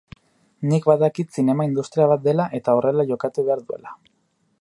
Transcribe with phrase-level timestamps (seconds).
[0.69, 3.95] Nik badakit zinema industria bat dela eta horrela jokatu behar duela.